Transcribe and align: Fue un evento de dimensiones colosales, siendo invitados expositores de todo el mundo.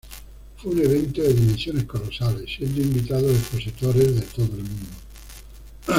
Fue 0.57 0.71
un 0.71 0.79
evento 0.79 1.21
de 1.21 1.31
dimensiones 1.31 1.83
colosales, 1.83 2.49
siendo 2.57 2.81
invitados 2.81 3.37
expositores 3.37 4.15
de 4.15 4.21
todo 4.23 4.45
el 4.55 4.63
mundo. 4.63 4.87